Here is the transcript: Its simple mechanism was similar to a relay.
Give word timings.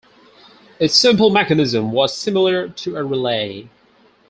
Its 0.79 0.95
simple 0.95 1.29
mechanism 1.29 1.91
was 1.91 2.17
similar 2.17 2.67
to 2.67 2.95
a 2.95 3.03
relay. 3.03 3.69